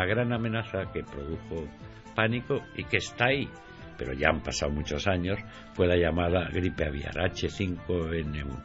[0.00, 1.68] La gran amenaza que produjo
[2.16, 3.46] pánico y que está ahí,
[3.98, 5.38] pero ya han pasado muchos años,
[5.74, 8.62] fue la llamada gripe aviar H5N1.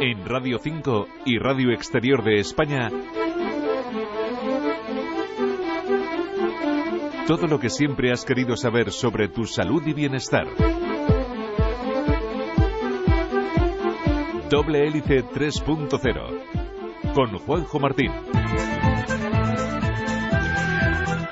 [0.00, 2.90] En Radio 5 y Radio Exterior de España,
[7.28, 10.48] todo lo que siempre has querido saber sobre tu salud y bienestar.
[14.50, 18.10] Doble Hélice 3.0 con Juanjo Martín.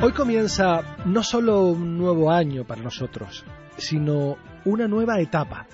[0.00, 3.44] Hoy comienza no solo un nuevo año para nosotros,
[3.76, 5.66] sino una nueva etapa.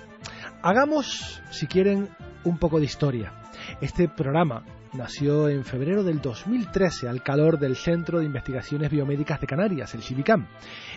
[0.63, 2.09] Hagamos, si quieren,
[2.45, 3.31] un poco de historia.
[3.79, 9.45] Este programa nació en febrero del 2013 al calor del Centro de Investigaciones Biomédicas de
[9.45, 10.47] Canarias, el CIVICAM.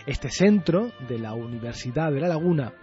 [0.07, 2.73] Este centro de la Universidad de La Laguna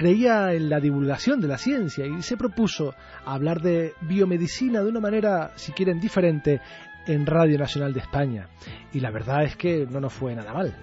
[0.00, 2.94] creía en la divulgación de la ciencia y se propuso
[3.26, 6.62] hablar de biomedicina de una manera, si quieren, diferente
[7.06, 8.48] en Radio Nacional de España.
[8.94, 10.74] Y la verdad es que no nos fue nada mal.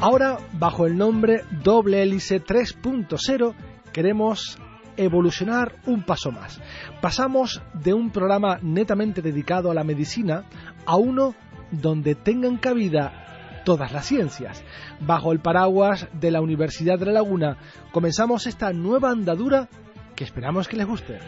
[0.00, 3.54] Ahora, bajo el nombre Doble Hélice 3.0,
[3.92, 4.58] queremos
[4.96, 6.60] evolucionar un paso más.
[7.00, 10.46] Pasamos de un programa netamente dedicado a la medicina
[10.84, 11.36] a uno
[11.70, 13.19] donde tengan cabida
[13.64, 14.62] todas las ciencias.
[15.00, 17.56] Bajo el paraguas de la Universidad de La Laguna
[17.92, 19.68] comenzamos esta nueva andadura
[20.14, 21.18] que esperamos que les guste.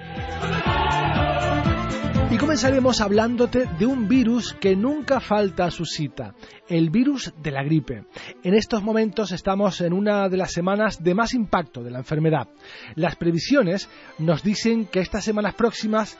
[2.33, 6.35] Y comenzaremos hablándote de un virus que nunca falta a su cita,
[6.67, 8.07] el virus de la gripe.
[8.43, 12.49] En estos momentos estamos en una de las semanas de más impacto de la enfermedad.
[12.95, 16.17] Las previsiones nos dicen que estas semanas próximas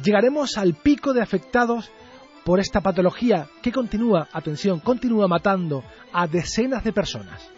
[0.00, 1.90] llegaremos al pico de afectados
[2.46, 7.50] por esta patología que continúa, atención, continúa matando a decenas de personas.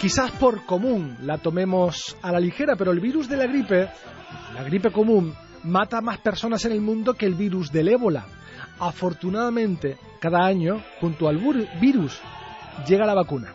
[0.00, 3.88] Quizás por común la tomemos a la ligera, pero el virus de la gripe,
[4.54, 8.24] la gripe común, mata a más personas en el mundo que el virus del ébola.
[8.78, 11.38] Afortunadamente, cada año, junto al
[11.80, 12.20] virus,
[12.86, 13.52] llega la vacuna.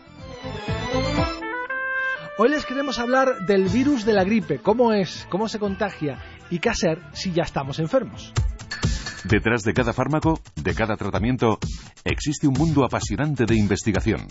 [2.40, 6.60] Hoy les queremos hablar del virus de la gripe, cómo es, cómo se contagia y
[6.60, 8.32] qué hacer si ya estamos enfermos.
[9.24, 11.58] Detrás de cada fármaco, de cada tratamiento,
[12.04, 14.28] existe un mundo apasionante de investigación.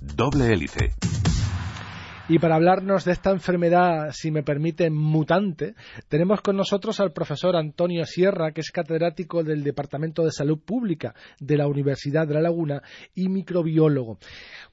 [0.00, 0.94] Doble hélice.
[2.28, 5.76] Y para hablarnos de esta enfermedad, si me permite, mutante,
[6.08, 11.14] tenemos con nosotros al profesor Antonio Sierra, que es catedrático del Departamento de Salud Pública
[11.38, 12.82] de la Universidad de La Laguna
[13.14, 14.18] y microbiólogo.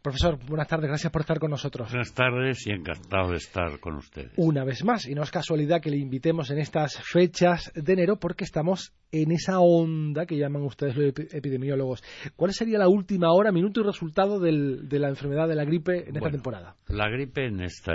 [0.01, 1.91] Profesor, buenas tardes, gracias por estar con nosotros.
[1.91, 4.31] Buenas tardes y encantado de estar con ustedes.
[4.37, 8.17] Una vez más, y no es casualidad que le invitemos en estas fechas de enero
[8.17, 12.03] porque estamos en esa onda que llaman ustedes los epidemiólogos.
[12.35, 16.15] ¿Cuál sería la última hora, minuto y resultado de la enfermedad de la gripe en
[16.15, 16.75] esta temporada?
[16.87, 17.91] La gripe en este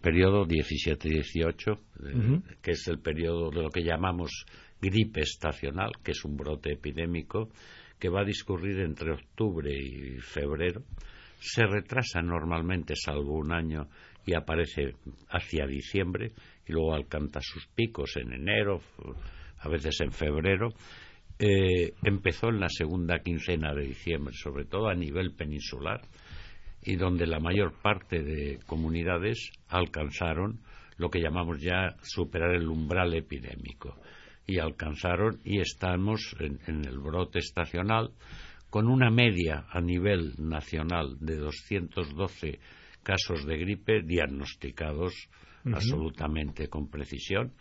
[0.00, 4.44] periodo 17-18, eh, que es el periodo de lo que llamamos
[4.80, 7.50] gripe estacional, que es un brote epidémico
[7.98, 10.82] que va a discurrir entre octubre y febrero,
[11.38, 13.88] se retrasa normalmente, salvo un año,
[14.26, 14.94] y aparece
[15.30, 16.32] hacia diciembre,
[16.66, 18.80] y luego alcanza sus picos en enero,
[19.58, 20.68] a veces en febrero.
[21.38, 26.02] Eh, empezó en la segunda quincena de diciembre, sobre todo a nivel peninsular,
[26.82, 30.60] y donde la mayor parte de comunidades alcanzaron
[30.96, 33.96] lo que llamamos ya superar el umbral epidémico.
[34.46, 38.12] Y alcanzaron y estamos en, el brote estacional
[38.68, 42.60] con una media a nivel nacional de 212
[43.02, 45.28] casos de gripe diagnosticados
[45.64, 47.52] absolutamente con precisión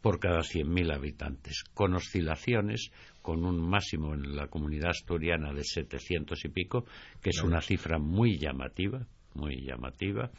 [0.00, 2.90] por cada 100.000 habitantes, con oscilaciones,
[3.26, 6.84] con un máximo en la comunidad asturiana de 700 y pico,
[7.20, 10.30] que es una cifra muy llamativa, muy llamativa.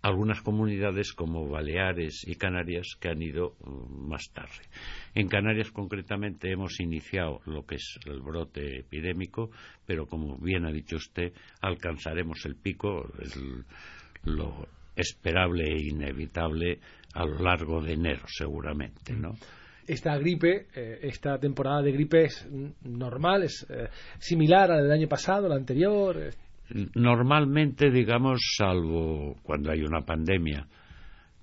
[0.00, 4.62] Algunas comunidades como Baleares y Canarias que han ido mm, más tarde.
[5.12, 9.50] En Canarias concretamente hemos iniciado lo que es el brote epidémico,
[9.84, 13.10] pero como bien ha dicho usted, alcanzaremos el pico,
[14.22, 16.78] lo esperable e inevitable
[17.12, 19.34] a lo largo de enero, seguramente, ¿no?
[19.90, 22.48] Esta gripe, eh, esta temporada de gripe es
[22.84, 23.88] normal, es eh,
[24.20, 26.30] similar a la del año pasado, la anterior.
[26.94, 30.64] Normalmente, digamos, salvo cuando hay una pandemia,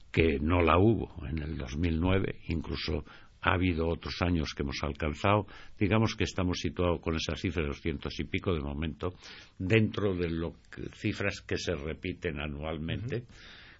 [0.09, 3.03] que no la hubo en el 2009, incluso
[3.41, 5.45] ha habido otros años que hemos alcanzado,
[5.77, 9.13] digamos que estamos situados con esa cifra de doscientos y pico de momento,
[9.59, 10.53] dentro de las
[10.93, 13.25] cifras que se repiten anualmente,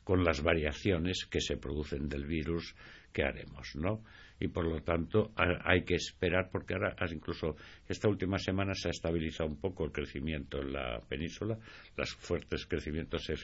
[0.03, 2.75] con las variaciones que se producen del virus
[3.13, 4.01] que haremos, ¿no?
[4.39, 7.55] Y por lo tanto hay que esperar porque ahora incluso
[7.87, 11.57] esta última semana se ha estabilizado un poco el crecimiento en la península
[11.95, 13.35] los fuertes crecimientos se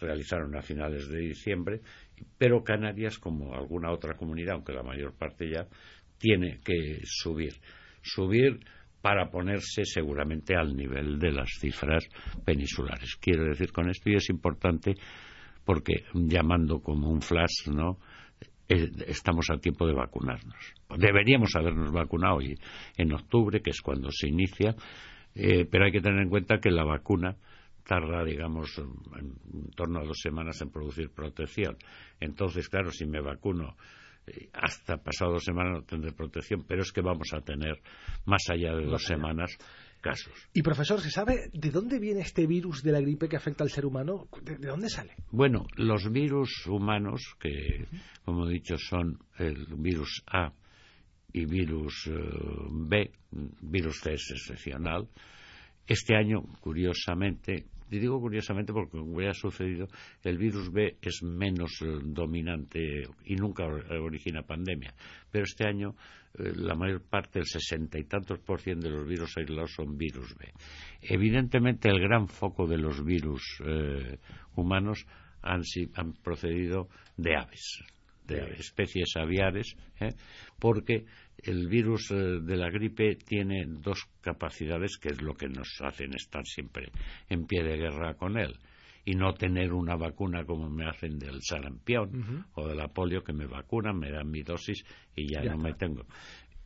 [0.00, 1.80] realizaron a finales de diciembre
[2.36, 5.66] pero Canarias como alguna otra comunidad aunque la mayor parte ya
[6.18, 7.54] tiene que subir
[8.02, 8.58] subir
[9.00, 12.04] para ponerse seguramente al nivel de las cifras
[12.44, 13.16] peninsulares.
[13.16, 14.94] Quiero decir con esto, y es importante
[15.64, 17.98] porque llamando como un flash, ¿no?
[18.68, 20.74] Eh, estamos a tiempo de vacunarnos.
[20.98, 24.76] Deberíamos habernos vacunado en octubre, que es cuando se inicia,
[25.34, 27.36] eh, pero hay que tener en cuenta que la vacuna
[27.88, 31.78] tarda, digamos, en, torno a dos semanas en producir protección.
[32.20, 33.74] Entonces, claro, si me vacuno
[34.26, 37.80] eh, hasta pasado dos semanas no tendré protección, pero es que vamos a tener
[38.26, 39.56] más allá de dos semanas
[40.00, 40.32] casos.
[40.52, 43.70] Y profesor, ¿se sabe de dónde viene este virus de la gripe que afecta al
[43.70, 44.28] ser humano?
[44.42, 45.14] ¿De, dónde sale?
[45.30, 47.86] Bueno, los virus humanos, que
[48.24, 50.52] como he dicho son el virus A
[51.32, 52.12] y virus eh,
[52.70, 53.10] B,
[53.62, 55.08] virus C es excepcional,
[55.86, 59.88] este año, curiosamente, y digo curiosamente porque como ya ha sucedido,
[60.22, 64.94] el virus B es menos eh, dominante y nunca origina pandemia.
[65.30, 65.94] Pero este año
[66.38, 69.96] eh, la mayor parte, el sesenta y tantos por ciento de los virus aislados son
[69.96, 70.52] virus B.
[71.02, 74.18] Evidentemente el gran foco de los virus eh,
[74.56, 75.06] humanos
[75.42, 75.62] han,
[75.94, 77.82] han procedido de aves
[78.28, 79.74] de especies aviares,
[80.58, 81.06] porque
[81.42, 86.14] el virus eh, de la gripe tiene dos capacidades que es lo que nos hacen
[86.14, 86.90] estar siempre
[87.28, 88.58] en pie de guerra con él
[89.04, 93.32] y no tener una vacuna como me hacen del sarampión o de la polio que
[93.32, 94.84] me vacunan, me dan mi dosis
[95.16, 96.04] y ya, no me tengo.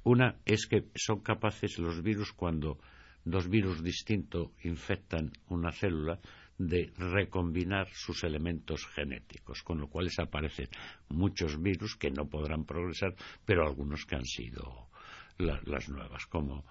[0.03, 2.79] Una es que son capaces los virus cuando
[3.25, 6.19] dos virus distintos infectan una célula
[6.59, 10.69] de recombinar sus elementos genéticos, con lo cual aparecen
[11.09, 13.15] muchos virus que no podrán progresar,
[13.45, 14.89] pero algunos que han sido
[15.39, 16.65] las nuevas, como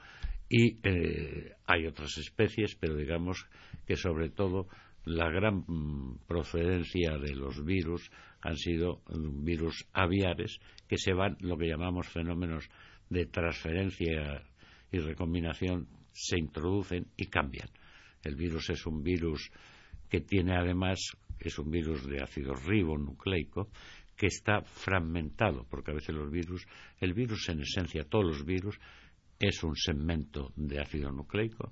[0.54, 3.48] y eh, hay otras especies, pero digamos
[3.88, 4.68] que sobre todo
[5.06, 8.12] la gran mm, procedencia de los virus
[8.42, 12.70] han sido mm, virus aviares que se van lo que llamamos fenómenos
[13.10, 14.44] de transferencia
[14.92, 17.70] y recombinación se introducen y cambian.
[18.22, 19.52] El virus es un virus
[20.12, 21.00] que tiene además,
[21.40, 23.70] es un virus de ácido ribonucleico,
[24.18, 26.68] que está fragmentado, porque a veces los virus,
[27.00, 28.78] el virus en esencia, todos los virus,
[29.40, 31.72] es un segmento de ácido nucleico,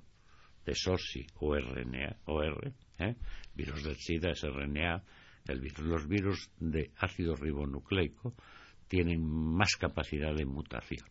[0.64, 3.14] de SOSI o RNA, o R, ¿eh?
[3.54, 5.04] virus del SIDA es RNA,
[5.46, 5.80] el virus.
[5.80, 8.34] los virus de ácido ribonucleico
[8.88, 11.06] tienen más capacidad de mutación,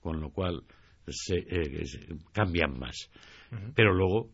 [0.00, 0.62] con lo cual
[1.10, 1.84] se, eh,
[2.32, 3.10] cambian más.
[3.74, 4.30] Pero luego,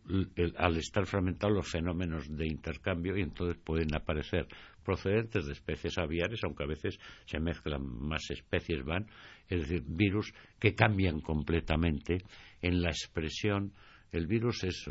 [0.57, 4.45] al estar fragmentados los fenómenos de intercambio, y entonces pueden aparecer
[4.83, 9.07] procedentes de especies aviares, aunque a veces se mezclan más especies, van,
[9.47, 12.17] es decir, virus que cambian completamente
[12.61, 13.71] en la expresión.
[14.11, 14.85] El virus es,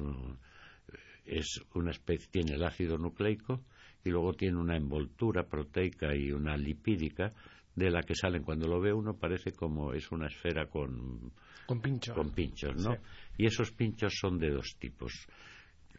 [1.26, 3.60] es una especie, tiene el ácido nucleico
[4.04, 7.32] y luego tiene una envoltura proteica y una lipídica
[7.74, 8.42] de la que salen.
[8.42, 11.32] Cuando lo ve uno parece como es una esfera con,
[11.66, 12.14] con pinchos.
[12.14, 12.96] Con pinchos, ¿no?
[13.36, 15.26] Y esos pinchos son de dos tipos.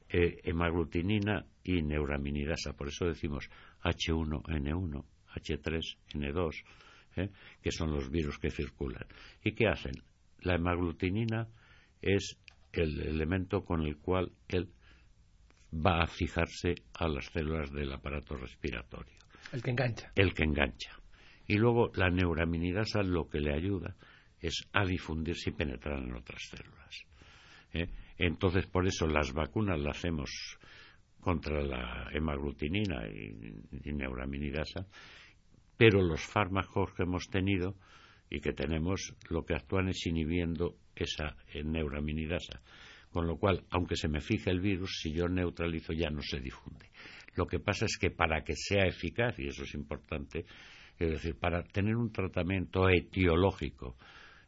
[0.07, 2.73] Eh, hemaglutinina y neuraminidasa.
[2.73, 3.49] Por eso decimos
[3.83, 5.03] H1N1,
[5.33, 6.63] H3N2,
[7.17, 7.29] ¿eh?
[7.61, 9.05] que son los virus que circulan.
[9.43, 9.95] ¿Y qué hacen?
[10.41, 11.47] La hemaglutinina
[12.01, 12.37] es
[12.71, 14.69] el elemento con el cual él
[15.73, 19.17] va a fijarse a las células del aparato respiratorio.
[19.51, 20.11] El que engancha.
[20.15, 20.99] El que engancha.
[21.47, 23.95] Y luego la neuraminidasa lo que le ayuda
[24.39, 27.05] es a difundirse y penetrar en otras células.
[27.73, 27.89] ¿eh?
[28.17, 30.29] Entonces, por eso las vacunas las hacemos
[31.19, 34.85] contra la hemaglutinina y, neuraminidasa,
[35.75, 37.75] pero los fármacos que hemos tenido
[38.29, 42.61] y que tenemos lo que actúan es inhibiendo esa eh, neuraminidasa.
[43.11, 46.39] Con lo cual, aunque se me fije el virus, si yo neutralizo ya no se
[46.39, 46.91] difunde.
[47.35, 50.45] Lo que pasa es que para que sea eficaz, y eso es importante,
[50.99, 53.95] es decir, para tener un tratamiento etiológico,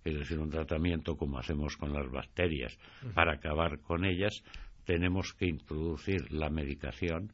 [0.04, 2.78] es decir, un tratamiento como hacemos con las bacterias,
[3.14, 4.44] para acabar con ellas,
[4.86, 7.34] tenemos que introducir la medicación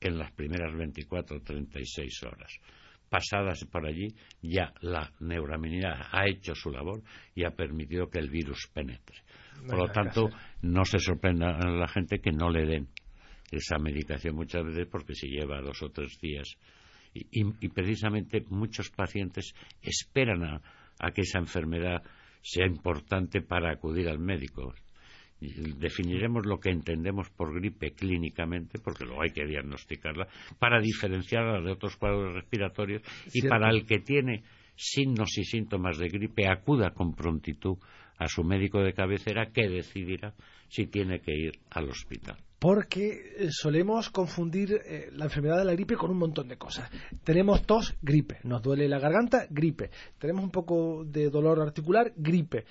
[0.00, 2.52] en las primeras 24 o 36 horas.
[3.08, 4.08] pasadas por allí,
[4.42, 7.02] ya la neuraminidad ha hecho su labor
[7.34, 9.16] y ha permitido que el virus penetre.
[9.66, 10.28] Por lo tanto,
[10.60, 12.88] no se sorprenda a la gente que no le den
[13.50, 16.56] esa medicación muchas veces porque si lleva dos o tres días.
[17.14, 20.60] Y, precisamente muchos pacientes esperan
[20.98, 22.02] a que esa enfermedad
[22.42, 24.74] sea importante para acudir al médico.
[25.40, 30.26] Definiremos lo que entendemos por gripe clínicamente, porque luego hay que diagnosticarla,
[30.58, 34.42] para diferenciarla de otros cuadros respiratorios y para el que tiene
[34.74, 37.78] signos y síntomas de gripe acuda con prontitud
[38.18, 40.34] a su médico de cabecera que decidirá
[40.68, 45.72] si tiene que ir al hospital porque eh, solemos confundir eh, la enfermedad de la
[45.72, 46.90] gripe con un montón de cosas.
[47.22, 48.38] Tenemos tos, gripe.
[48.42, 49.90] Nos duele la garganta, gripe.
[50.18, 52.64] Tenemos un poco de dolor articular, gripe.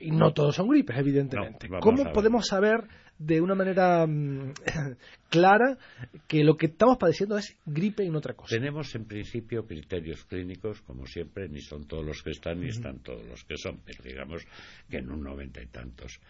[0.00, 1.68] Y no todos son gripes, evidentemente.
[1.80, 4.52] ¿Cómo podemos saber de una manera mm,
[5.30, 5.78] clara
[6.26, 8.56] que lo que estamos padeciendo es gripe y no otra cosa?
[8.56, 13.00] Tenemos en principio criterios clínicos, como siempre, ni son todos los que están ni están
[13.00, 14.42] todos los que son, pero digamos
[14.88, 16.20] que en un noventa y tantos.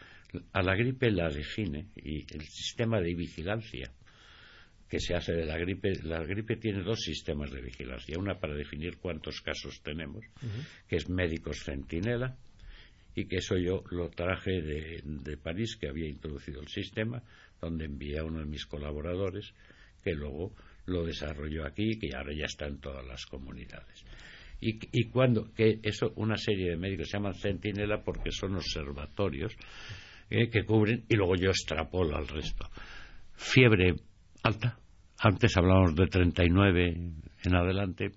[0.53, 3.91] A la gripe la define y el sistema de vigilancia
[4.89, 8.55] que se hace de la gripe, la gripe tiene dos sistemas de vigilancia, una para
[8.55, 10.25] definir cuántos casos tenemos,
[10.89, 12.37] que es médicos centinela,
[13.15, 17.23] y que eso yo lo traje de, de, París, que había introducido el sistema,
[17.61, 19.55] donde envié a uno de mis colaboradores,
[20.03, 20.53] que luego
[20.87, 24.05] lo desarrolló aquí que ahora ya está en todas las comunidades.
[24.61, 29.57] Y, y cuando, que eso, una serie de médicos se llaman centinela porque son observatorios
[30.31, 32.69] eh, que cubren y luego yo extrapolo al resto.
[33.35, 33.95] Fiebre
[34.43, 34.79] alta.
[35.19, 37.13] Antes hablábamos de 39
[37.45, 38.11] en adelante,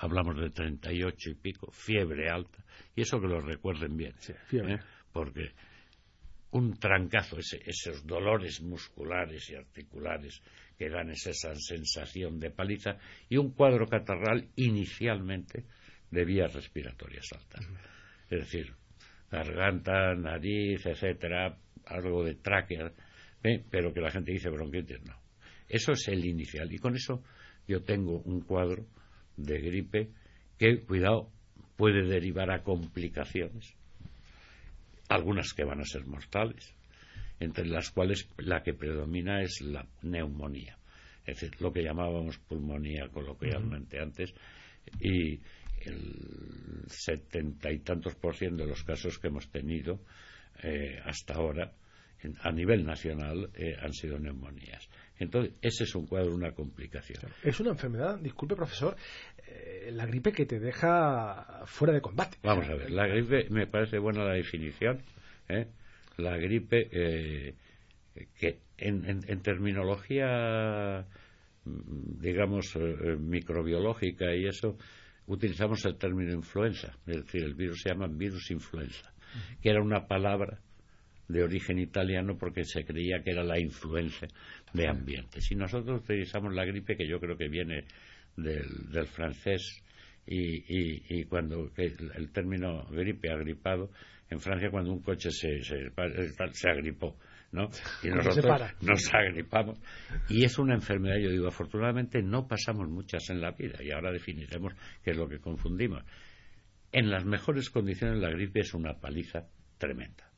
[0.00, 1.70] hablamos de 38 y pico.
[1.70, 2.64] Fiebre alta.
[2.96, 4.14] Y eso que lo recuerden bien.
[4.52, 4.78] ¿eh?
[5.12, 5.52] Porque
[6.52, 10.42] un trancazo, esos dolores musculares y articulares
[10.76, 12.96] que dan esa sensación de paliza,
[13.28, 15.66] y un cuadro catarral inicialmente
[16.10, 17.68] de vías respiratorias altas.
[18.30, 18.74] Es decir,
[19.30, 22.90] garganta, nariz, etcétera, algo de tráquea,
[23.70, 25.20] pero que la gente dice bronquitis, no.
[25.68, 26.72] Eso es el inicial.
[26.72, 27.22] Y con eso
[27.68, 28.86] yo tengo un cuadro
[29.44, 30.08] de gripe
[30.58, 31.30] que, cuidado,
[31.76, 33.74] puede derivar a complicaciones,
[35.08, 36.74] algunas que van a ser mortales,
[37.40, 40.76] entre las cuales la que predomina es la neumonía,
[41.26, 44.34] es decir, lo que llamábamos pulmonía coloquialmente antes,
[45.00, 45.40] y
[45.80, 50.00] el setenta y tantos por ciento de los casos que hemos tenido
[50.62, 51.72] eh, hasta ahora
[52.40, 54.88] a nivel nacional eh, han sido neumonías.
[55.18, 57.30] Entonces, ese es un cuadro, una complicación.
[57.42, 58.96] Es una enfermedad, disculpe profesor,
[59.46, 62.38] eh, la gripe que te deja fuera de combate.
[62.42, 65.02] Vamos a ver, la gripe me parece buena la definición.
[66.16, 66.88] La gripe
[68.38, 71.04] que en terminología,
[71.64, 72.76] mm, digamos,
[73.18, 74.76] microbiológica y eso,
[75.26, 79.12] utilizamos el término influenza, es decir, el virus se llama virus influenza,
[79.60, 80.60] que era una palabra
[81.30, 84.28] de origen italiano porque se creía que era la influencia
[84.72, 85.40] de ambiente.
[85.40, 87.84] Si nosotros utilizamos la gripe, que yo creo que viene
[88.36, 89.82] del, francés,
[90.26, 93.90] y, cuando el, término gripe, agripado,
[94.28, 95.90] en Francia cuando un coche se, se,
[96.52, 97.16] se agripó,
[97.52, 97.68] ¿no?
[98.02, 99.78] Y nosotros nos agripamos.
[100.28, 104.12] Y es una enfermedad, yo digo, afortunadamente no pasamos muchas en la vida y ahora
[104.12, 106.04] definiremos qué es lo que confundimos.
[106.92, 110.29] En las mejores condiciones la gripe es una paliza tremenda.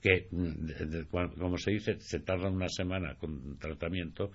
[0.00, 4.30] Que, mm, como se dice, se tarda una semana con tratamiento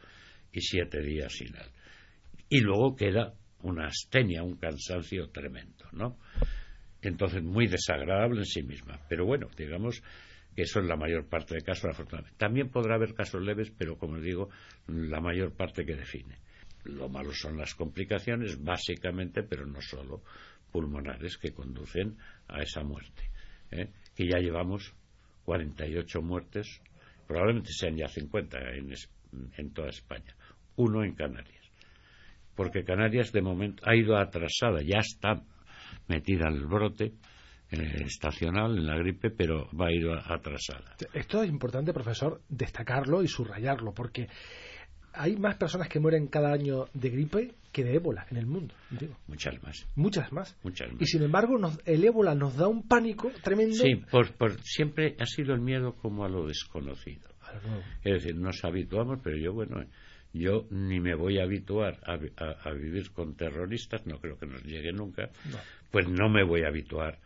[0.52, 1.70] y siete días sin él.
[2.50, 6.18] Y luego queda una astenia, un cansancio tremendo, ¿no?
[7.02, 9.00] Entonces, muy desagradable en sí misma.
[9.10, 10.02] Pero bueno, digamos
[10.56, 12.38] que eso es la mayor parte de casos, afortunadamente.
[12.38, 14.50] También podrá haber casos leves, pero como digo,
[14.88, 16.38] la mayor parte que define.
[16.86, 20.22] Lo malo son las complicaciones, básicamente, pero no solo
[20.72, 22.18] pulmonares, que conducen
[22.48, 23.30] a esa muerte.
[23.72, 23.90] ¿eh?
[24.16, 24.94] Que ya llevamos
[25.46, 26.82] 48 muertes,
[27.28, 28.94] probablemente sean ya 50 en,
[29.58, 30.36] en toda España,
[30.76, 31.64] uno en Canarias.
[32.56, 35.42] Porque Canarias, de momento, ha ido atrasada, ya está
[36.08, 37.14] metida el brote,
[37.72, 40.96] eh, estacional en la gripe, pero va a ir atrasada.
[41.14, 44.28] Esto es importante, profesor, destacarlo y subrayarlo, porque
[45.14, 48.76] hay más personas que mueren cada año de gripe que de ébola en el mundo.
[49.28, 49.88] Muchas más.
[49.96, 50.58] Muchas más.
[51.00, 53.76] Y sin embargo, el ébola nos da un pánico tremendo.
[53.76, 57.30] Sí, por, siempre ha sido el miedo como a lo desconocido.
[58.04, 59.84] Es decir, nos habituamos, pero yo, bueno,
[60.34, 64.92] yo ni me voy a habituar a, vivir con terroristas, no creo que nos llegue
[64.92, 65.30] nunca,
[65.92, 67.20] pues no me voy a habituar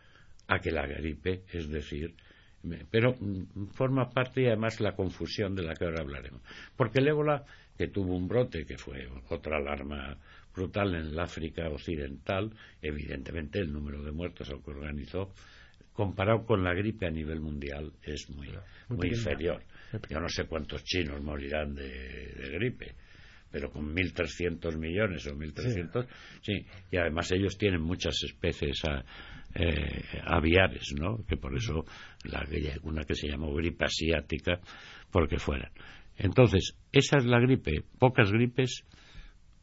[0.46, 2.14] a que la gripe, es decir,
[2.90, 6.42] Pero mm, forma parte y además la confusión de la que ahora hablaremos.
[6.76, 7.44] Porque el ébola,
[7.76, 10.16] que tuvo un brote, que fue otra alarma
[10.54, 12.50] brutal en el África Occidental,
[12.82, 15.32] evidentemente el número de muertos al que organizó,
[15.92, 18.48] comparado con la gripe a nivel mundial, es muy,
[18.88, 19.62] muy, inferior.
[20.08, 22.94] Yo no sé cuántos chinos morirán de, gripe,
[23.50, 26.06] pero con 1.300 millones o 1.300,
[26.40, 26.52] sí.
[26.52, 26.66] sí.
[26.90, 28.82] Y además ellos tienen muchas especies
[29.54, 31.24] eh, aviares, ¿no?
[31.26, 31.84] Que por eso
[32.28, 32.46] la,
[32.82, 34.60] una que se llamó gripe asiática,
[35.10, 35.72] porque fueran.
[36.16, 37.84] Entonces, esa es la gripe.
[37.98, 38.84] Pocas gripes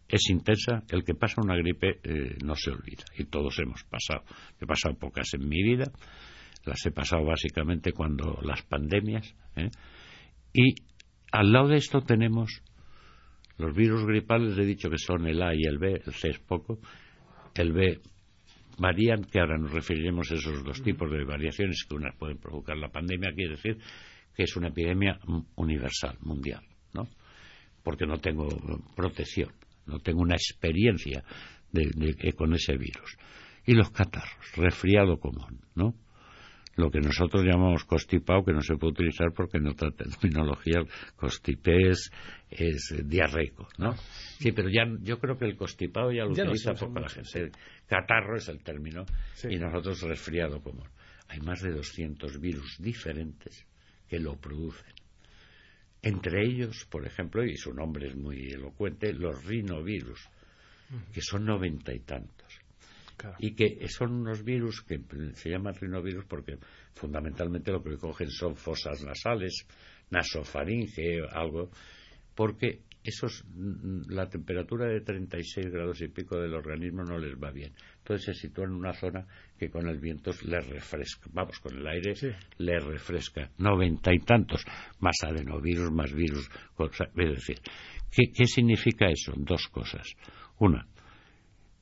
[0.08, 0.84] es intensa.
[0.90, 3.04] El que pasa una gripe eh, no se olvida.
[3.18, 4.24] Y todos hemos pasado.
[4.60, 5.92] He pasado pocas en mi vida.
[6.66, 9.36] Las he pasado básicamente cuando las pandemias.
[9.56, 9.70] ¿eh?
[10.54, 10.76] Y
[11.32, 12.62] al lado de esto tenemos
[13.58, 14.58] los virus gripales.
[14.58, 16.02] He dicho que son el A y el B.
[16.06, 16.80] El C es poco.
[17.54, 18.00] El B
[18.78, 22.78] varían, que ahora nos referiremos a esos dos tipos de variaciones que unas pueden provocar
[22.78, 23.34] la pandemia.
[23.34, 23.78] Quiere decir
[24.36, 25.20] que es una epidemia
[25.56, 26.64] universal, mundial,
[26.94, 27.08] ¿no?
[27.84, 28.50] Porque no tengo
[28.96, 29.52] protección,
[29.86, 31.24] no tengo una experiencia
[31.72, 33.18] de, con ese virus.
[33.66, 35.96] Y los catarros, resfriado común, ¿no?
[36.76, 40.82] Lo que nosotros llamamos constipado, que no se puede utilizar porque en otra terminología
[41.16, 42.12] constipé es,
[43.06, 43.96] diarreico, ¿no?
[44.40, 47.52] Sí, pero ya yo creo que el constipado ya lo utiliza poco la gente.
[47.88, 49.06] Catarro es el término
[49.50, 50.88] y nosotros resfriado común.
[51.30, 53.66] Hay más de 200 virus diferentes
[54.08, 54.94] que lo producen.
[56.02, 60.30] Entre ellos, por ejemplo, y su nombre es muy elocuente, los rinovirus,
[61.12, 62.65] que son noventa y tantos.
[63.40, 65.00] Y que son unos virus que
[65.34, 66.58] se llaman rinovirus porque
[66.94, 69.66] fundamentalmente lo que cogen son fosas nasales,
[70.10, 71.70] nasofaringe, algo,
[72.36, 73.46] porque esos,
[74.10, 77.72] la temperatura de 36 grados y pico del organismo no les va bien.
[78.00, 79.26] Entonces se sitúan en una zona
[79.58, 81.30] que con el viento les refresca.
[81.32, 82.14] Vamos, con el aire
[82.58, 83.52] les refresca.
[83.60, 84.66] Noventa y tantos,
[85.00, 86.50] más adenovirus, más virus.
[87.16, 87.58] Es decir,
[88.12, 89.34] ¿qué, ¿qué significa eso?
[89.38, 90.08] Dos cosas.
[90.58, 90.88] Una,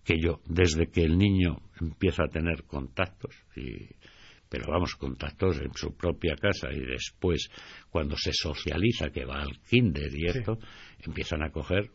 [0.04, 3.88] que yo, desde que el niño empieza a tener contactos, y
[4.54, 7.50] pero vamos, contactos en su propia casa y después,
[7.90, 10.60] cuando se socializa, que va al kinder y esto,
[11.00, 11.90] empiezan a coger,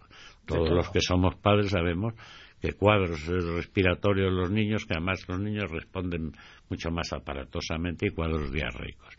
[0.44, 2.14] todos los que somos padres sabemos
[2.60, 6.32] que cuadros respiratorios los niños, que además los niños responden
[6.68, 9.14] mucho más aparatosamente y cuadros diarreicos.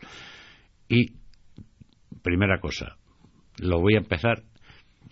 [0.86, 1.14] Y,
[2.22, 2.98] primera cosa,
[3.58, 4.42] lo voy a empezar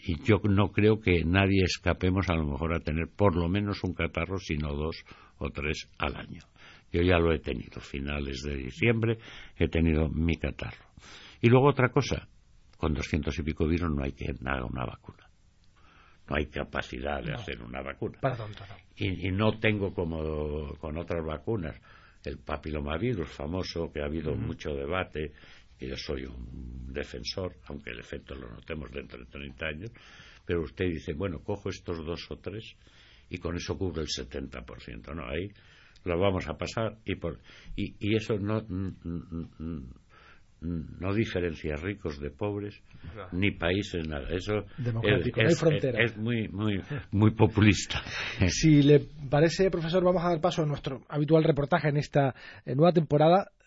[0.08, 3.84] y yo no creo que nadie escapemos a lo mejor a tener por lo menos
[3.84, 5.04] un catarro, sino dos
[5.36, 6.40] o tres al año.
[6.90, 9.18] Yo ya lo he tenido, finales de diciembre
[9.58, 10.82] he tenido mi catarro.
[11.42, 12.26] Y luego otra cosa,
[12.78, 15.28] con doscientos y pico virus no hay que haga una vacuna.
[16.26, 18.18] No hay capacidad de hacer una vacuna.
[18.96, 21.78] Y, no tengo como con otras vacunas
[22.24, 25.32] el papilomavirus famoso, que ha habido mucho debate,
[25.80, 29.90] y yo soy un defensor, aunque el efecto lo notemos dentro de 30 años,
[30.44, 32.74] pero usted dice, bueno, cojo estos dos o tres
[33.30, 35.14] y con eso cubre el 70%.
[35.14, 35.50] No, ahí
[36.04, 37.38] lo vamos a pasar y, por,
[37.76, 38.64] y, eso no,
[40.60, 42.80] no diferencia ricos de pobres
[43.32, 44.28] ni países nada.
[44.30, 44.64] Eso
[45.36, 46.80] es, muy muy
[47.12, 48.02] muy populista.
[48.48, 52.34] Si le parece profesor vamos a dar paso a nuestro habitual reportaje en esta
[52.66, 53.50] nueva temporada.
[53.50, 53.57] eh,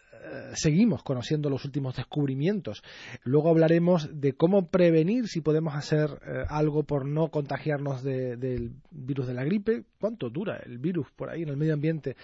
[0.54, 2.84] seguimos conociendo los últimos descubrimientos.
[3.24, 9.28] Luego hablaremos de cómo prevenir si podemos hacer eh, algo por no contagiarnos del virus
[9.28, 12.16] de la gripe, cuánto dura el virus por ahí en el medio ambiente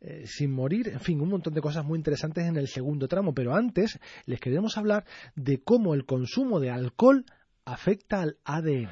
[0.00, 3.34] eh, sin morir, en fin, un montón de cosas muy interesantes en el segundo tramo.
[3.34, 7.24] Pero antes les queremos hablar de cómo el consumo de alcohol
[7.64, 8.88] afecta al ADN.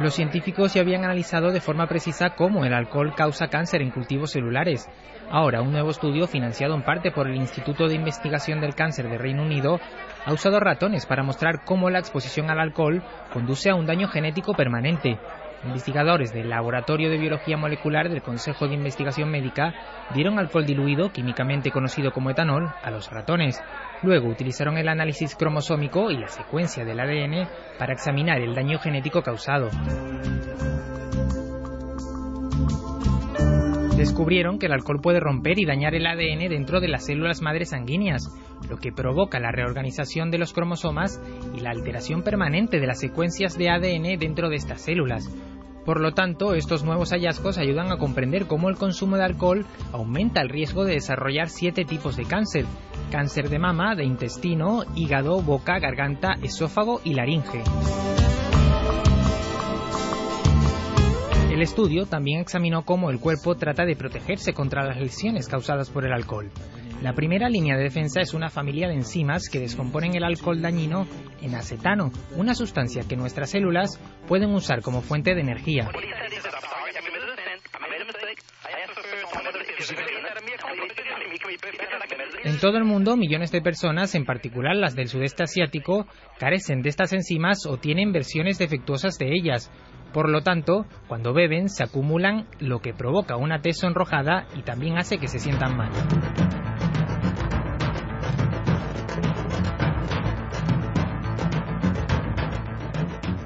[0.00, 4.32] Los científicos ya habían analizado de forma precisa cómo el alcohol causa cáncer en cultivos
[4.32, 4.88] celulares.
[5.30, 9.18] Ahora, un nuevo estudio, financiado en parte por el Instituto de Investigación del Cáncer de
[9.18, 9.78] Reino Unido,
[10.26, 14.54] ha usado ratones para mostrar cómo la exposición al alcohol conduce a un daño genético
[14.54, 15.16] permanente.
[15.66, 19.74] Investigadores del Laboratorio de Biología Molecular del Consejo de Investigación Médica
[20.14, 23.62] dieron alcohol diluido, químicamente conocido como etanol, a los ratones.
[24.02, 27.48] Luego utilizaron el análisis cromosómico y la secuencia del ADN
[27.78, 29.70] para examinar el daño genético causado.
[33.96, 37.70] Descubrieron que el alcohol puede romper y dañar el ADN dentro de las células madres
[37.70, 38.28] sanguíneas,
[38.68, 41.22] lo que provoca la reorganización de los cromosomas
[41.56, 45.30] y la alteración permanente de las secuencias de ADN dentro de estas células,
[45.84, 50.40] por lo tanto, estos nuevos hallazgos ayudan a comprender cómo el consumo de alcohol aumenta
[50.40, 52.64] el riesgo de desarrollar siete tipos de cáncer.
[53.10, 57.62] Cáncer de mama, de intestino, hígado, boca, garganta, esófago y laringe.
[61.52, 66.04] El estudio también examinó cómo el cuerpo trata de protegerse contra las lesiones causadas por
[66.04, 66.50] el alcohol.
[67.04, 71.06] La primera línea de defensa es una familia de enzimas que descomponen el alcohol dañino
[71.42, 75.90] en acetano, una sustancia que nuestras células pueden usar como fuente de energía.
[82.44, 86.06] En todo el mundo, millones de personas, en particular las del sudeste asiático,
[86.38, 89.70] carecen de estas enzimas o tienen versiones defectuosas de ellas.
[90.14, 94.96] Por lo tanto, cuando beben se acumulan, lo que provoca una tez sonrojada y también
[94.96, 95.90] hace que se sientan mal.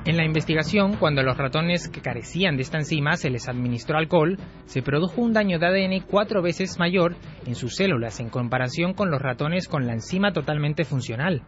[0.09, 3.99] En la investigación, cuando a los ratones que carecían de esta enzima se les administró
[3.99, 8.95] alcohol, se produjo un daño de ADN cuatro veces mayor en sus células en comparación
[8.95, 11.43] con los ratones con la enzima totalmente funcional.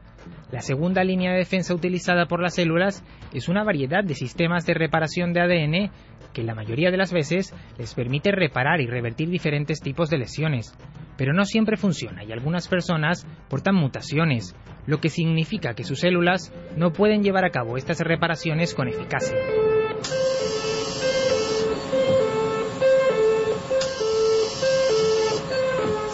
[0.53, 4.75] La segunda línea de defensa utilizada por las células es una variedad de sistemas de
[4.75, 5.91] reparación de ADN
[6.35, 10.77] que la mayoría de las veces les permite reparar y revertir diferentes tipos de lesiones.
[11.17, 14.55] Pero no siempre funciona y algunas personas portan mutaciones,
[14.87, 19.37] lo que significa que sus células no pueden llevar a cabo estas reparaciones con eficacia.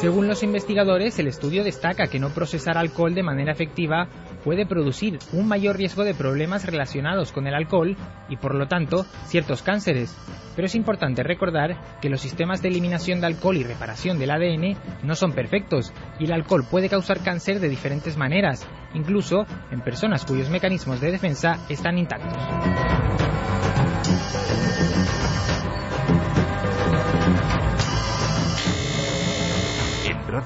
[0.01, 4.09] Según los investigadores, el estudio destaca que no procesar alcohol de manera efectiva
[4.45, 7.97] puede producir un mayor riesgo de problemas relacionados con el alcohol
[8.29, 10.15] y por lo tanto ciertos cánceres.
[10.55, 14.77] Pero es importante recordar que los sistemas de eliminación de alcohol y reparación del ADN
[15.03, 20.27] no son perfectos y el alcohol puede causar cáncer de diferentes maneras, incluso en personas
[20.27, 23.26] cuyos mecanismos de defensa están intactos.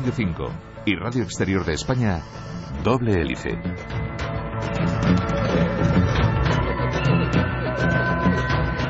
[0.00, 0.50] Radio 5
[0.86, 2.22] y Radio Exterior de España,
[2.82, 3.50] doble hélice.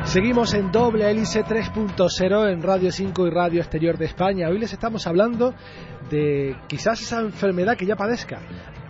[0.04, 4.48] Seguimos en doble hélice 3.0 en Radio 5 y Radio Exterior de España.
[4.50, 5.52] Hoy les estamos hablando
[6.12, 8.38] de quizás esa enfermedad que ya padezca,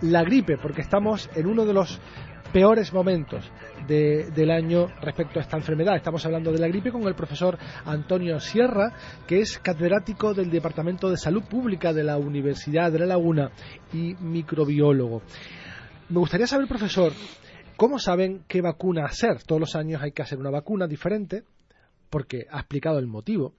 [0.01, 1.99] la gripe, porque estamos en uno de los
[2.53, 3.51] peores momentos
[3.87, 5.95] del año respecto a esta enfermedad.
[5.95, 8.93] Estamos hablando de la gripe con el profesor Antonio Sierra,
[9.27, 13.51] que es catedrático del Departamento de Salud Pública de la Universidad de La Laguna
[13.93, 15.21] y microbiólogo.
[16.09, 17.13] Me gustaría saber, profesor,
[17.75, 19.43] ¿cómo saben qué vacuna hacer?
[19.43, 21.43] Todos los años hay que hacer una vacuna diferente,
[22.09, 23.53] porque ha explicado el motivo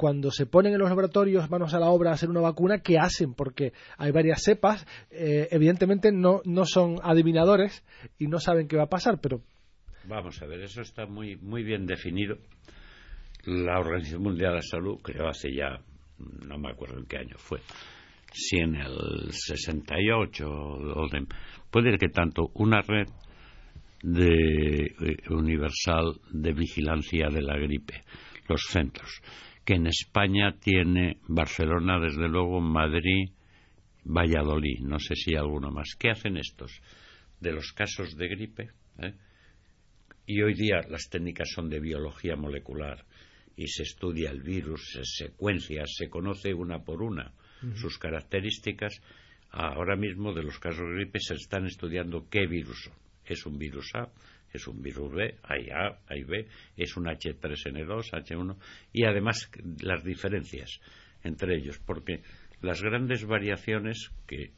[0.00, 2.96] cuando se ponen en los laboratorios manos a la obra a hacer una vacuna, ¿qué
[2.98, 3.34] hacen?
[3.34, 7.84] Porque hay varias cepas, eh, evidentemente no, no son adivinadores
[8.18, 9.42] y no saben qué va a pasar, pero...
[10.08, 12.38] Vamos a ver, eso está muy, muy bien definido.
[13.44, 15.78] La Organización Mundial de la Salud creó hace ya,
[16.46, 17.60] no me acuerdo en qué año fue,
[18.32, 21.26] si en el 68 o de,
[21.70, 23.06] puede que tanto una red
[24.02, 28.00] de eh, universal de vigilancia de la gripe,
[28.48, 29.20] los centros,
[29.70, 33.30] que en España tiene Barcelona, desde luego, Madrid,
[34.04, 35.94] Valladolid, no sé si alguno más.
[35.96, 36.72] ¿Qué hacen estos?
[37.38, 39.14] De los casos de gripe, ¿eh?
[40.26, 43.04] y hoy día las técnicas son de biología molecular
[43.54, 47.32] y se estudia el virus, se secuencia, se conoce una por una
[47.76, 49.00] sus características.
[49.52, 52.90] Ahora mismo de los casos de gripe se están estudiando qué virus
[53.24, 54.08] Es un virus A,
[54.52, 58.56] es un virus B, hay A, hay B, es un H3N2, H1,
[58.92, 59.50] y además
[59.82, 60.80] las diferencias
[61.22, 62.22] entre ellos, porque
[62.62, 64.52] las grandes variaciones que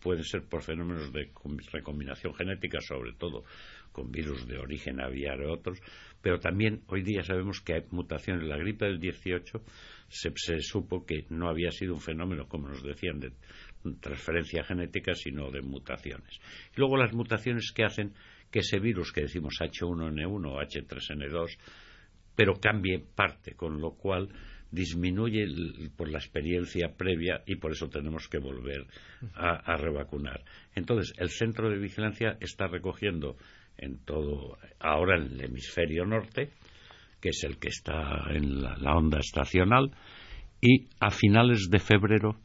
[0.00, 1.30] pueden ser por fenómenos de
[1.72, 3.44] recombinación genética, sobre todo
[3.92, 5.80] con virus de origen aviar o otros,
[6.22, 8.44] pero también hoy día sabemos que hay mutaciones.
[8.44, 9.60] La gripe del 18
[10.08, 13.32] se, se supo que no había sido un fenómeno, como nos decían, de
[14.00, 16.40] transferencia genética, sino de mutaciones.
[16.76, 18.14] Y luego las mutaciones que hacen
[18.50, 21.58] que ese virus que decimos H1N1 o H3N2,
[22.34, 24.28] pero cambie parte, con lo cual
[24.70, 25.46] disminuye
[25.96, 28.86] por la experiencia previa y por eso tenemos que volver
[29.34, 30.44] a, revacunar.
[30.74, 33.36] Entonces, el centro de vigilancia está recogiendo
[33.76, 36.50] en todo, ahora en el hemisferio norte,
[37.20, 39.90] que es el que está en la onda estacional,
[40.60, 42.36] y a finales de febrero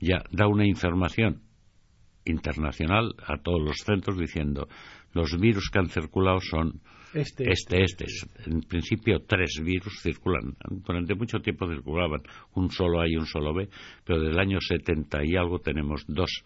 [0.00, 1.42] ya da una información
[2.24, 4.68] internacional a todos los centros diciendo
[5.16, 6.80] los virus que han circulado son
[7.14, 8.04] este, este, este.
[8.44, 10.54] En principio tres virus circulan.
[10.86, 12.20] Durante mucho tiempo circulaban
[12.54, 13.68] un solo A y un solo B,
[14.04, 16.44] pero desde el año 70 y algo tenemos dos,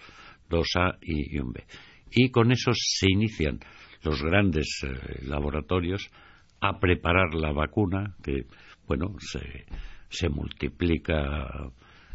[0.48, 1.64] dos A y, un B.
[2.12, 3.58] Y con eso se inician
[4.04, 6.08] los grandes eh, laboratorios
[6.60, 8.44] a preparar la vacuna que,
[8.86, 9.66] bueno, se,
[10.08, 11.72] se multiplica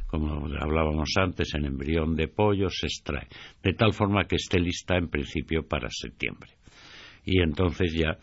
[0.08, 3.28] como hablábamos antes, en embrión de pollo se extrae,
[3.64, 6.52] de tal forma que esté lista en principio para septiembre.
[7.24, 8.18] Y entonces ya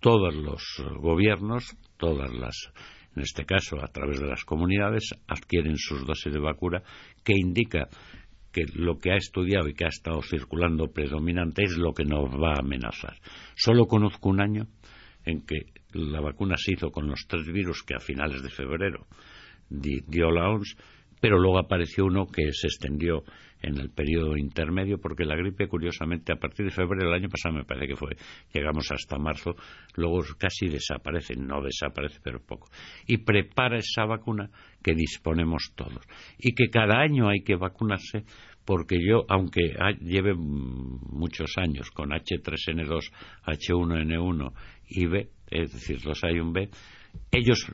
[0.00, 0.62] todos los
[0.96, 2.72] gobiernos todas las,
[3.14, 6.82] en este caso a través de las comunidades, adquieren sus dosis de vacuna
[7.22, 7.88] que indica
[8.50, 12.30] que lo que ha estudiado y que ha estado circulando predominante es lo que nos
[12.30, 13.16] va a amenazar.
[13.54, 14.66] Solo conozco un año
[15.24, 19.06] en que la vacuna se hizo con los tres virus que a finales de febrero
[19.68, 20.76] dio la OMS,
[21.20, 23.22] pero luego apareció uno que se extendió
[23.62, 27.54] en el periodo intermedio, porque la gripe, curiosamente, a partir de febrero del año pasado,
[27.54, 28.16] me parece que fue,
[28.52, 29.54] llegamos hasta marzo,
[29.96, 32.68] luego casi desaparece, no desaparece, pero poco.
[33.06, 34.50] Y prepara esa vacuna
[34.82, 36.02] que disponemos todos.
[36.38, 38.24] Y que cada año hay que vacunarse,
[38.64, 43.12] porque yo, aunque lleve muchos años con H3N2,
[43.46, 44.52] H1N1
[44.88, 46.70] y B, es decir, los hay un B,
[47.32, 47.66] ellos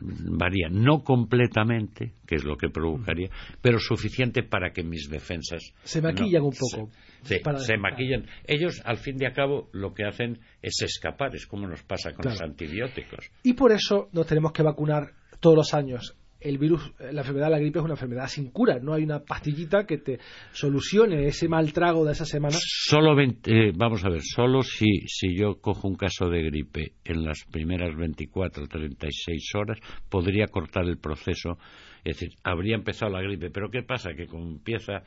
[0.00, 6.00] varían, no completamente, que es lo que provocaría, pero suficiente para que mis defensas se
[6.00, 6.90] maquillan un poco.
[7.22, 8.26] Se, maquillan.
[8.46, 12.12] Ellos, al fin y al cabo, lo que hacen es escapar, es como nos pasa
[12.12, 13.30] con los antibióticos.
[13.42, 17.50] Y por eso nos tenemos que vacunar todos los años el virus, la enfermedad de
[17.50, 20.18] la gripe es una enfermedad sin cura, no hay una pastillita que te
[20.52, 22.56] solucione ese mal trago de esa semana.
[22.58, 27.24] Solo eh, vamos a ver, solo si, si yo cojo un caso de gripe en
[27.24, 31.58] las primeras 24 o 36 horas, podría cortar el proceso,
[32.04, 34.14] es decir, habría empezado la gripe, pero ¿qué pasa?
[34.14, 35.02] Que empieza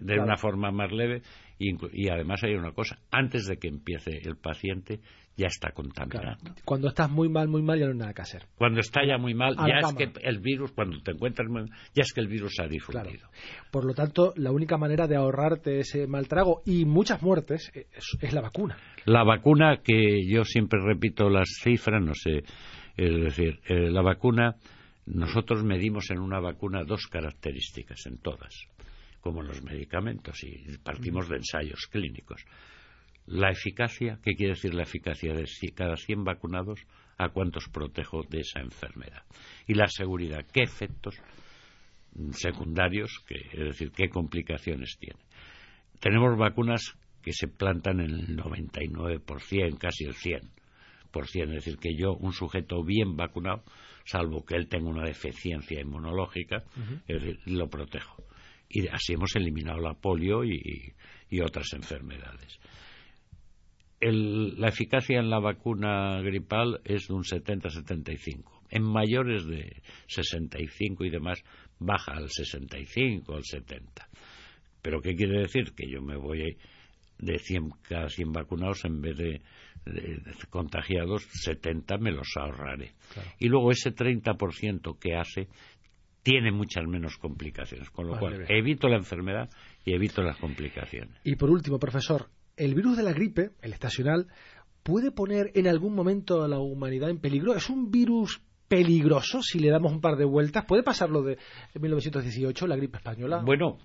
[0.00, 1.22] de, una forma más leve
[1.58, 5.00] y, además hay una cosa, antes de que empiece el paciente
[5.36, 6.38] ya está contaminado.
[6.64, 8.42] Cuando estás muy mal, muy mal, ya no hay nada que hacer.
[8.56, 12.02] Cuando está ya muy mal, ya es que el virus, cuando te encuentras mal, ya
[12.02, 13.28] es que el virus ha difundido.
[13.70, 18.32] Por lo tanto, la única manera de ahorrarte ese mal trago y muchas muertes es,
[18.32, 18.76] la vacuna.
[19.04, 22.42] La vacuna, que yo siempre repito las cifras, no sé,
[22.96, 24.56] es decir, eh, la vacuna,
[25.04, 28.68] nosotros medimos en una vacuna dos características, en todas,
[29.20, 32.44] como en los medicamentos, y partimos de ensayos clínicos
[33.26, 36.80] la eficacia, ¿qué quiere decir la eficacia de cada 100 vacunados
[37.18, 39.24] a cuántos protejo de esa enfermedad?
[39.66, 41.16] Y la seguridad, ¿qué efectos
[42.32, 45.18] secundarios, es decir, qué complicaciones tiene?
[46.00, 50.50] Tenemos vacunas que se plantan en el 99%, casi el 100%,
[51.12, 53.64] es decir, que yo, un sujeto bien vacunado,
[54.04, 56.62] salvo que él tenga una deficiencia inmunológica,
[57.46, 58.22] lo protejo.
[58.68, 62.60] Y así hemos eliminado la polio y otras enfermedades
[64.00, 68.44] la eficacia en la vacuna gripal es de un 70-75.
[68.70, 71.42] En mayores de 65 y demás
[71.78, 74.08] baja al 65 al 70.
[74.82, 75.72] ¿Pero qué quiere decir?
[75.74, 76.56] Que yo me voy
[77.18, 79.40] de 100, cada 100 vacunados en vez de,
[80.50, 82.92] contagiados, 70 me los ahorraré.
[83.38, 85.48] Y luego ese 30% que hace
[86.22, 89.48] tiene muchas menos complicaciones, con lo cual evito la enfermedad
[89.84, 91.16] y evito las complicaciones.
[91.22, 94.26] Y por último, profesor, el virus de la gripe, el estacional,
[94.82, 97.54] puede poner en algún momento a la humanidad en peligro.
[97.54, 100.64] ¿Es un virus peligroso si le damos un par de vueltas?
[100.64, 101.38] ¿Puede pasar lo de
[101.74, 103.42] 1918, la gripe española?
[103.44, 103.78] Bueno,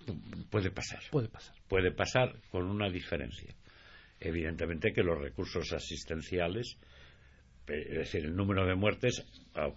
[0.49, 0.99] puede pasar.
[1.11, 1.55] Puede pasar.
[1.67, 3.53] Puede pasar con una diferencia.
[4.19, 6.77] Evidentemente que los recursos asistenciales,
[7.67, 9.25] eh, es decir, el número de muertes,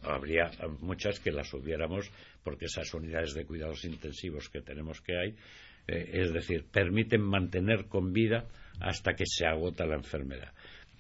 [0.03, 2.11] habría muchas que las hubiéramos
[2.43, 5.35] porque esas unidades de cuidados intensivos que tenemos que hay,
[5.87, 8.47] eh, es decir, permiten mantener con vida
[8.81, 10.53] hasta que se agota la enfermedad.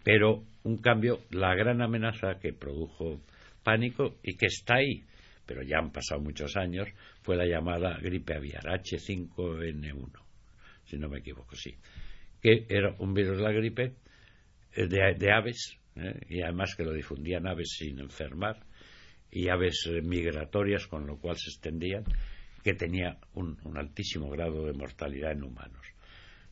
[0.02, 3.20] Pero, un cambio, la gran amenaza que produjo
[3.62, 5.02] pánico y que está ahí,
[5.46, 6.86] pero ya han pasado muchos años,
[7.22, 10.22] fue la llamada gripe aviar, H5N1,
[10.84, 11.74] si no me equivoco, sí,
[12.42, 13.94] que era un virus de la gripe
[14.74, 18.60] eh, de, aves, eh, y además que lo difundían aves sin enfermar,
[19.30, 22.04] y aves migratorias, con lo cual se extendían,
[22.64, 25.86] que tenía un altísimo grado de mortalidad en humanos.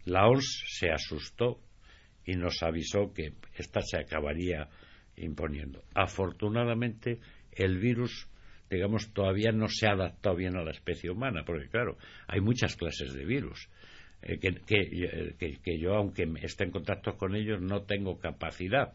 [0.04, 1.60] La OMS se asustó
[2.24, 4.68] y nos avisó que esta se acabaría
[5.16, 5.82] imponiendo.
[5.94, 7.20] Afortunadamente,
[7.52, 8.28] el virus,
[8.70, 12.76] digamos, todavía no se ha adaptado bien a la especie humana, porque claro, hay muchas
[12.76, 13.68] clases de virus.
[14.22, 18.92] Eh, que, que, yo, aunque esté en contacto con ellos, no tengo capacidad.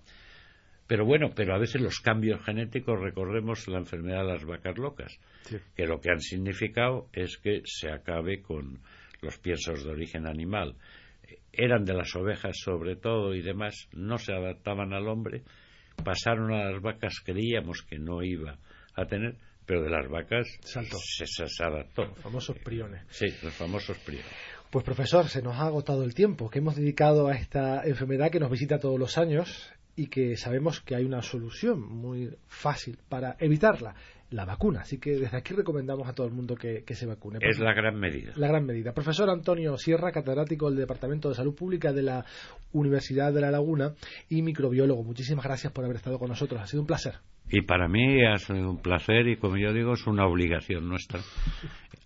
[0.87, 5.19] Pero bueno, pero a veces los cambios genéticos recorremos la enfermedad de las vacas locas,
[5.75, 8.79] que lo que han significado es que se acabe con
[9.21, 10.75] los piensos de origen animal
[11.57, 15.43] eran de las ovejas sobre todo y demás, no se adaptaban al hombre,
[16.03, 18.57] pasaron a las vacas, creíamos que no iba
[18.93, 22.05] a tener, pero de las vacas Se, se, adaptó.
[22.05, 23.03] Los famosos priones.
[23.09, 24.31] Sí, los famosos priones.
[24.69, 28.39] Pues profesor, se nos ha agotado el tiempo que hemos dedicado a esta enfermedad que
[28.39, 33.35] nos visita todos los años y que sabemos que hay una solución muy fácil para
[33.39, 33.95] evitarla.
[34.31, 34.81] La vacuna.
[34.81, 37.39] Así que desde aquí recomendamos a todo el mundo que, se vacune.
[37.41, 38.33] Es la gran medida.
[38.35, 38.93] La gran medida.
[38.93, 42.25] Profesor Antonio Sierra, catedrático del Departamento de Salud Pública de la
[42.73, 43.93] Universidad de La Laguna
[44.29, 45.03] y microbiólogo.
[45.03, 46.61] Muchísimas gracias por haber estado con nosotros.
[46.61, 47.15] Ha sido un placer.
[47.49, 51.21] Y para mí ha sido un placer y, como yo digo, es una obligación nuestra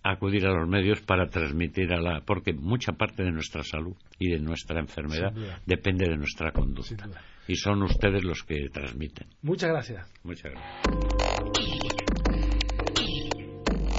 [0.04, 2.20] acudir a los medios para transmitir a la.
[2.20, 5.32] porque mucha parte de nuestra salud y de nuestra enfermedad
[5.66, 7.08] depende de nuestra conducta.
[7.48, 9.28] Y son ustedes los que transmiten.
[9.42, 10.12] Muchas gracias.
[10.22, 11.51] Muchas gracias.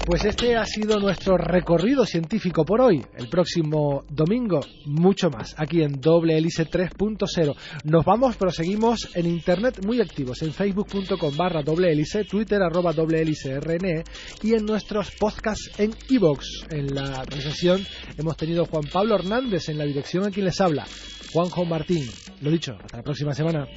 [0.05, 3.01] Pues este ha sido nuestro recorrido científico por hoy.
[3.15, 7.55] El próximo domingo, mucho más, aquí en Doble Hélice 3.0.
[7.85, 12.91] Nos vamos, pero seguimos en internet muy activos, en facebook.com barra doble hélice, twitter arroba
[12.91, 14.03] doble hélice rne
[14.41, 16.43] y en nuestros podcasts en iVoox.
[16.69, 17.81] En la realización
[18.17, 20.85] hemos tenido Juan Pablo Hernández, en la dirección a quien les habla,
[21.31, 22.05] Juanjo Martín.
[22.41, 23.67] Lo dicho, hasta la próxima semana.